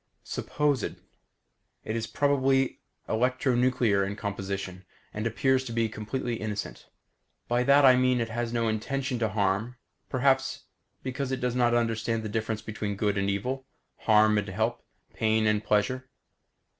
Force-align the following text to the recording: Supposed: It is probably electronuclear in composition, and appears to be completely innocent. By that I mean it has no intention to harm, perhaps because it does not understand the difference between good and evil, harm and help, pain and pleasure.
Supposed: 0.23 0.83
It 1.83 1.95
is 1.95 2.07
probably 2.07 2.79
electronuclear 3.07 4.03
in 4.03 4.15
composition, 4.15 4.83
and 5.13 5.27
appears 5.27 5.63
to 5.65 5.71
be 5.71 5.87
completely 5.89 6.37
innocent. 6.37 6.87
By 7.47 7.61
that 7.65 7.85
I 7.85 7.95
mean 7.95 8.19
it 8.19 8.29
has 8.29 8.51
no 8.51 8.67
intention 8.67 9.19
to 9.19 9.29
harm, 9.29 9.75
perhaps 10.09 10.63
because 11.03 11.31
it 11.31 11.39
does 11.39 11.53
not 11.55 11.75
understand 11.75 12.23
the 12.23 12.29
difference 12.29 12.63
between 12.63 12.95
good 12.95 13.15
and 13.15 13.29
evil, 13.29 13.67
harm 13.99 14.39
and 14.39 14.47
help, 14.47 14.81
pain 15.13 15.45
and 15.45 15.63
pleasure. 15.63 16.09